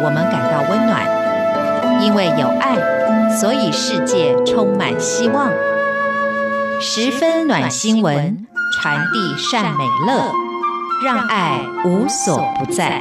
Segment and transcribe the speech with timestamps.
[0.00, 1.04] 我们感到温暖，
[2.00, 2.76] 因为有爱，
[3.36, 5.50] 所以世界充满希望。
[6.80, 10.32] 十分暖心文，传递善美乐，
[11.04, 13.00] 让爱无所不在。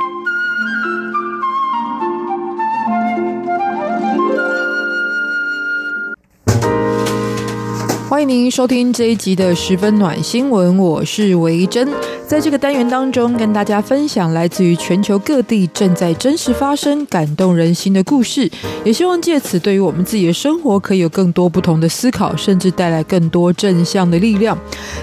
[8.10, 11.88] 欢迎您收听这一集的十分暖新闻，我是维珍。
[12.28, 18.52] 在这个单元当中，跟大家分享来自于全球各地正在真实发生、感动人心的故事，
[18.84, 24.58] 也希望借此对于我们自己的生活可以有更多不同的思考，甚至带来更多正向的力量。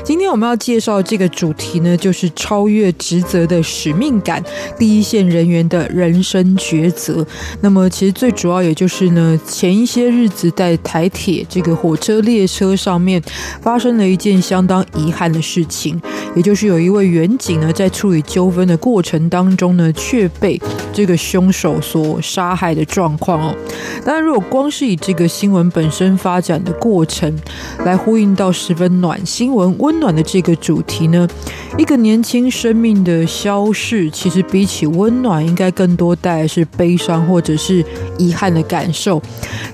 [0.05, 4.45] 今天我们要介绍这个主题呢，就是超越职责的使命感，
[4.79, 7.27] 第一线人员的人生抉择。
[7.63, 13.23] 那么，其实最主要也就是呢，前一些日子在台铁这个火车列车上面
[13.63, 15.99] 发生了一件相当遗憾的事情，
[16.37, 17.14] 也就是有一位。
[17.15, 20.61] 远景呢，在处理纠纷的过程当中呢，却被
[20.93, 23.55] 这个凶手所杀害的状况哦。
[24.05, 27.33] 当然，如果光是以这个新闻本身发展的过程
[27.85, 31.29] 来呼应到十分暖新闻、温暖的这个主题呢，
[31.79, 37.85] 一个年轻生命的消逝，其实比起温暖，应该更多带来是悲伤或者是
[38.19, 39.23] 遗憾的感受。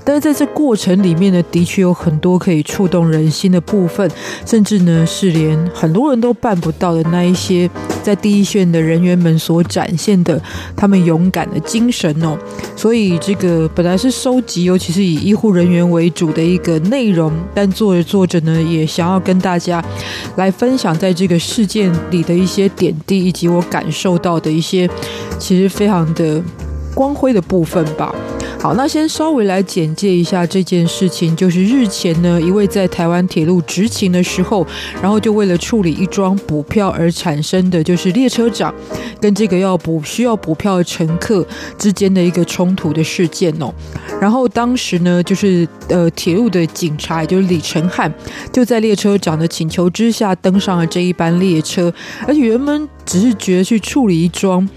[0.05, 4.09] 但是在这过程里面呢，的确有很多可以触动人心的部分，
[4.45, 7.30] 甚至呢，是连很多人都办不到的那一。
[7.31, 7.69] 一些
[8.03, 10.41] 在第一线的人员们所展现的
[10.75, 12.37] 他们勇敢的精神哦，
[12.75, 19.83] 所以这个本来是收集，尤其是以医护人员为主的一个内容，但做着做着呢，也想要跟大家
[20.35, 24.89] 来分享在这个事件里的一些点滴，以及我感受到的一些
[25.39, 26.41] 其实非常的
[26.93, 28.13] 光辉的部分吧。
[28.61, 31.35] 好，那先稍微来简介一下这件事情。
[31.35, 34.63] 就是日前呢，一位在台湾铁路执勤的时候，
[35.01, 38.71] 然后就为了处理一桩补票而产生的，就是列车长
[39.19, 41.43] 跟这个要补需要补票的乘客
[41.79, 43.73] 之间的一个冲突的事件哦。
[44.21, 48.13] 然后当时呢，就是呃铁路的警察，也就是李承汉，
[48.53, 51.91] 就在列车长的请求之下登上了这一班列车，
[52.27, 54.69] 而且原本只是觉得去处理一桩。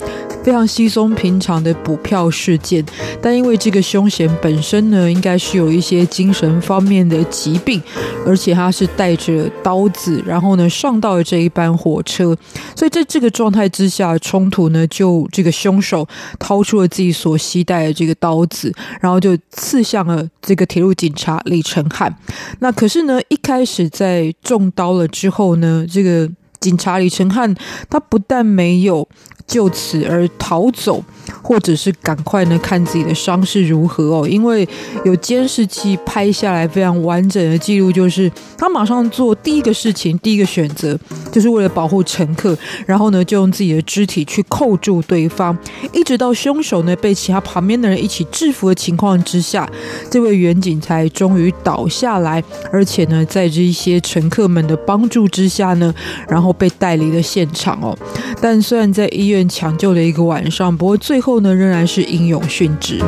[0.45, 2.85] 非常稀松平常的补票事件，
[3.23, 7.83] 但因为这个凶嫌本身呢，应该是有一些精神方面的疾病，
[8.27, 12.37] 而且他是带着刀子，然后呢上到了这一班火车，
[12.77, 16.07] 所以在这个状态之下，冲突呢就这个凶手
[16.39, 22.15] 掏出了自己所携带的这个刀子，然后就刺向了这个铁路警察李承翰。
[22.59, 27.55] 那可是呢，一开始在中刀了之后呢，这个警察李承翰
[27.89, 29.09] 他不但没有。
[29.47, 31.05] 就此而逃走，
[31.43, 34.67] 或者是赶快呢看自己的伤势如何哦，因为
[35.05, 40.99] 有监视器拍下来非常完整的记录，就是他马上做第一个事情，第一个选择
[41.31, 42.57] 就是为了保护乘客，
[42.87, 45.57] 然后呢就用自己的肢体去扣住对方，
[45.93, 49.71] 一直到凶手呢被其他旁边的人一起制服的情况之下，
[50.11, 55.95] 这位员警才终于倒下来，而且呢在这一些乘客们的帮助之下呢，
[56.27, 57.97] 然后被带离了现场哦。
[58.41, 59.34] 但虽然在医院。
[59.43, 63.01] 抢救了一个晚上，不过最后呢，仍然是英勇殉职。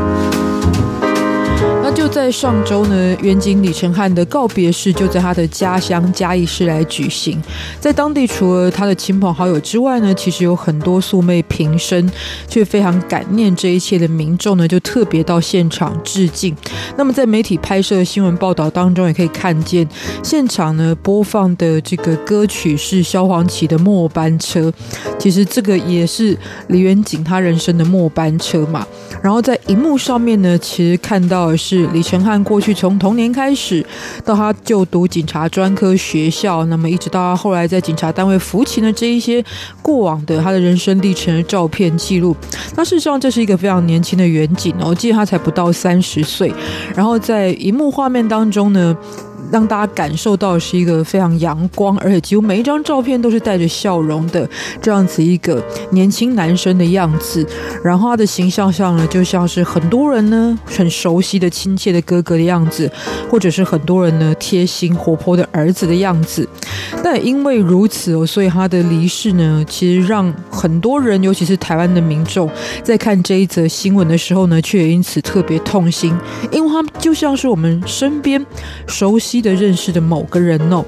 [1.88, 7.40] 那就在上周呢，远景李承翰的告别式就在他的家乡嘉义市来举行。
[7.78, 12.10] 在当地，除了他的亲朋好友之外呢，其实有很多素昧平生
[12.48, 16.56] 却非常感念这一切的民众呢，就特别到现场致敬。
[16.96, 19.88] 那么，在媒体拍摄新闻报道当中，也可以看见
[20.24, 24.68] 现场呢播放的这个歌曲是萧煌奇的《末班车》。
[25.20, 26.36] 其实这个也是
[26.66, 28.84] 李远景他人生的末班车嘛。
[29.22, 31.75] 然后在荧幕上面呢，其实看到的是。
[31.92, 33.84] 李承翰过去从童年开始，
[34.24, 39.44] 到他就读警察专科学校，那么一直到后来在警察单位服勤的这一些
[39.82, 42.36] 过往的他的人生历程的照片记录。
[42.76, 46.52] 那事实上这是一个非常年轻的远景哦，我记得他才不到三十岁。
[46.94, 48.96] 然后在荧幕画面当中呢。
[49.50, 54.48] 让大家感受到是一个非常阳光，而且几乎每一张照片都是带着笑容的
[54.80, 57.46] 这样子一个年轻男生的样子。
[57.82, 62.90] 然后他的形象上呢，就像是很多人呢很熟悉的亲切的哥哥的样子，
[63.30, 66.48] 或者是很多人呢贴心活泼的儿子的样子。
[67.02, 72.50] 但也因为如此哦，所以他的离世呢，其实让很多人，尤其是台湾的民众，
[72.82, 76.16] 在看这一则新闻的时候呢，却也因此特别痛心，
[76.50, 78.44] 因为他就像是我们身边
[78.86, 80.84] 熟悉的认识的某个人哦。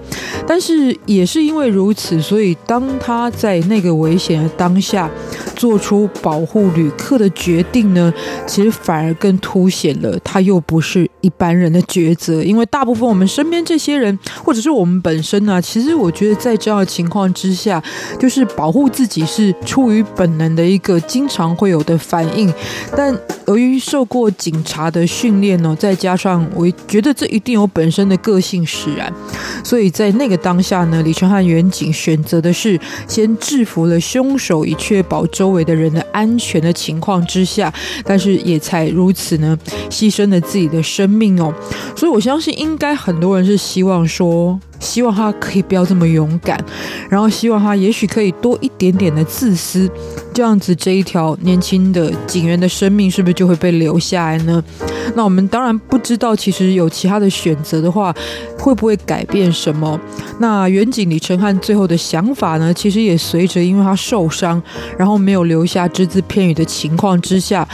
[0.47, 5.11] 但是也是因为如此，所以当他在那个危险的当下，
[5.59, 8.15] 做出保护旅客的决定呢，
[8.47, 12.43] 其实反而更凸显了他又不是一般人的抉择。
[12.45, 17.83] 因为大部分我们身边这些人，或者是我们本身呢、啊，其实我觉得在这样的情况之下，
[18.21, 22.53] 就是保护自己是出于本能的一个经常会有的反应。
[22.97, 23.13] 但
[23.49, 29.13] 由于受过警察的训练呢，再加上我觉得这一定有本身的个性使然，
[29.65, 32.79] 所以在那个当下呢，李承翰员警选择的是
[33.09, 37.73] 先制服了凶手，以确保周周围的人的安全的情况之下，
[38.05, 39.59] 但是也才如此呢，
[39.89, 41.51] 牺牲了自己的生命哦。
[41.97, 44.61] 所以我相信，应该很多人是希望说。
[44.81, 46.57] 希望他可以不要这么勇敢，
[47.11, 49.91] 然后希望他也许可以多一点点的自私，
[50.33, 54.63] 这样子这一条年轻的警员的生命是不是就会被留下来呢？
[55.15, 58.15] 那我们当然不知道，其实有其他的选择的话，
[58.59, 59.99] 会不会改变什么？
[60.39, 62.73] 那远景李承翰最后的想法呢？
[62.73, 64.63] 其实也随着因为他受伤，
[64.97, 67.67] 然后没有留下只字片语的情况之下。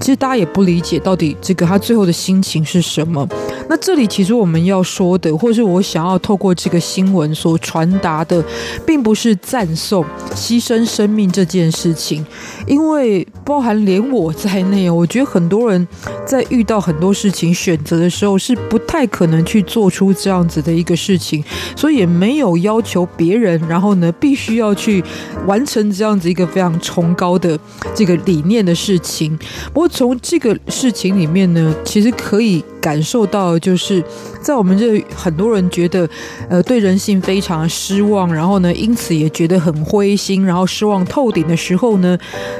[0.00, 3.24] 其实大家也不理解到底这个他最后的心情是什么。
[3.68, 8.44] 那这里其实我们要说的，或是我想要透过这个新闻所传达的，
[8.84, 10.04] 并不是赞颂
[10.34, 12.26] 牺牲生命这件事情，
[12.66, 15.86] 因为包含连我在内，我觉得很多人
[16.26, 21.42] 在遇到很多事情选择的时候，是不太可能去做出这样子的一个事情，
[21.76, 25.02] 所以也没有要求别人，然后呢，必须要去
[25.46, 27.58] 完成这样子一个非常崇高的
[27.94, 29.38] 这个理念的事情。
[29.72, 29.88] 不过。
[29.92, 34.04] 从这个事情里面呢，其实可以感受到，就是
[34.42, 36.08] 在我们这很多人觉得，
[36.48, 42.18] 呃，对人性非常失望，然后呢，因此也觉得很灰心，然后失望透顶的时候呢，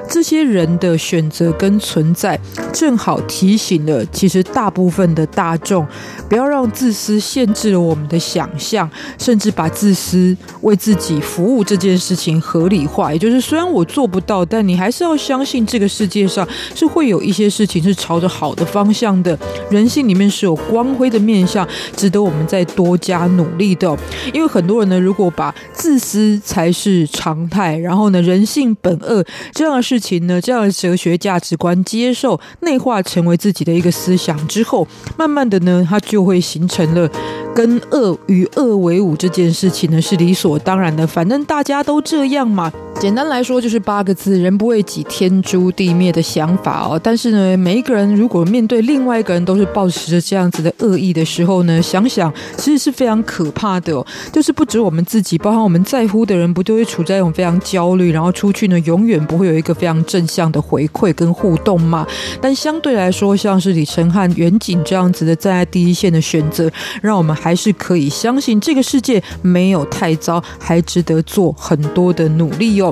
[0.08, 2.38] 这些人的选择跟存在，
[2.72, 5.86] 正好提醒了，其实大部分的大众，
[6.28, 8.88] 不要让自私限制了我们的想象，
[9.18, 13.12] 甚至把自私为自己服务这件事情合理化。
[13.12, 19.36] 也就是，虽然我做不到，但你还是要相信这个世界上是会有一些事情是朝着好的方向的，
[19.70, 23.96] 人性里面是有光辉的面向，值得我们再多加努力的。
[24.32, 34.86] 因为很多人呢，如果把自私才是常态，然后呢，人性本恶这样的事情呢，这样的哲学价值观接受内化成为自己的一个思想之后，
[35.16, 37.08] 慢慢的呢，它就会形成了
[37.54, 41.06] 跟恶与恶为伍这件事情呢，是理所当然的。
[41.06, 42.72] 反正大家都这样嘛。
[43.02, 47.00] 简单来说就是八个字：人不为己，天诛地灭的想法哦。
[47.02, 54.06] 但是呢，每一个人如果面对另外一个人都是抱持着这样子的恶意的时候呢，想想其实是非常可怕的哦。
[54.32, 62.06] 就是不止我们自己，包含我们在乎的人，不就会处在一种非常焦虑，然后出去呢，永远不会有一个非常正向的回馈跟互动嘛。
[62.40, 66.70] 但相对来说，像是李承翰远景这样子的站在第一线的选择，
[67.02, 72.91] 让我们还是可以相信这个世界没有太糟，还值得做很多的努力哦。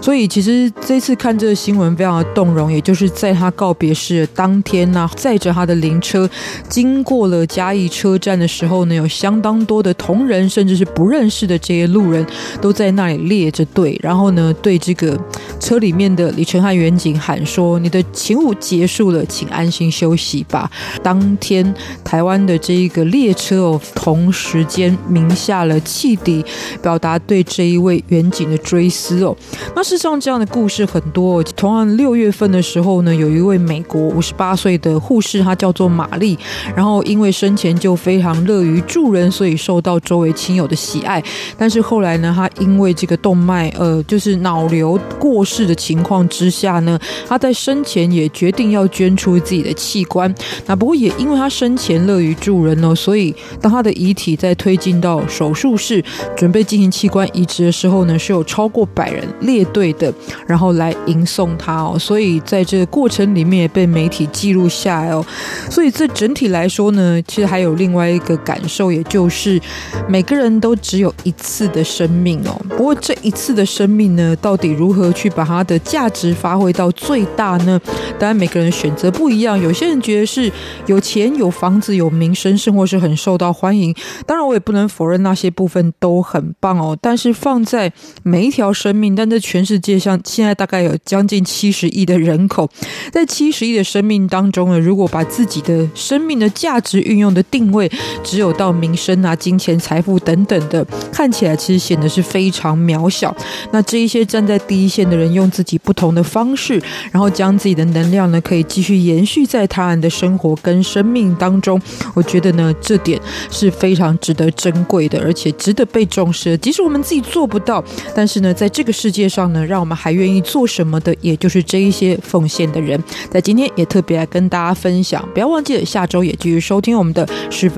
[0.00, 6.28] 所以，其实这次看这个新闻非常的动容，也就是在他告别式的当天呢，载着他的灵车
[6.68, 12.24] 经过了嘉义车站的时候呢，有相当多的同仁，甚至是不认识的这些路人，
[12.60, 15.18] 都在那里列着队，然后呢，对这个
[15.60, 20.70] 车里面的李承翰员警喊说：“你的勤务结束了，请安心休息吧。”
[21.02, 26.44] 当天台湾的这一个列车哦，同时间鸣下了汽笛，
[26.80, 29.36] 表达对这一位员警的追思哦。
[29.74, 31.42] 那事实上，这样的故事很多。
[31.42, 36.38] 同样，六月份的时候呢，有一位美国五十八岁的护士，她叫做玛丽。
[36.76, 41.24] 然后因为生前就非常乐于助人，所以受到周围亲友的喜爱。
[41.56, 50.32] 但是后来呢，她因为这个动脉呃，就是脑瘤过世的情况之下呢，她在生前也决定要捐出自己的器官。
[50.66, 56.04] 那不过也因为她生前乐于助人呢，所以当她的遗体在推进到手术室
[56.36, 59.26] 准备进行器官移植的时候呢，是有超过百人。
[59.40, 60.12] 列队对的，
[60.44, 65.24] 然后来迎送他哦，所以在这个过程里面也被媒体记录下来哦。
[65.70, 69.60] 所以这整体来说呢，其实还有另外一个感受，也就是
[70.08, 72.60] 每个人都只有一次的生命哦。
[72.70, 77.80] 不过这一次的生命呢，到底如何去把它的价值发挥到最大呢？
[78.18, 80.50] 当然每个人选择不一样，有些人觉得是
[80.86, 83.94] 有钱、有房子、有名声，生活是很受到欢迎。
[84.26, 86.98] 当然我也不能否认那些部分都很棒哦。
[87.00, 87.92] 但是放在
[88.24, 92.66] 每一条生命，但在全世界上，现在大概有将近七十亿的人口，
[93.12, 97.90] 在七十亿的生命当中呢，如果把自己的生命的价值运用的定位
[98.24, 100.82] 只有到名声啊、金钱、财富等等的，
[101.12, 103.36] 看起来其实显得是非常渺小。
[103.70, 106.82] 那这一些站在第一线的人，用自己不同的方式，
[107.12, 111.78] 然后将自己的能量呢，可以继续延续在他人的生活跟生命当中。
[112.14, 113.20] 我觉得呢，这点
[113.50, 116.56] 是非常值得珍贵的，而且值得被重视。
[116.56, 117.84] 即使我们自己做不到，
[118.14, 123.02] 但是呢，在这个世界上呢，让我们还愿意做什么的，也就是这一些奉献的人。
[123.30, 127.66] 在今天也特别来跟大家分享，不要忘记了下周也继续收听我们的十分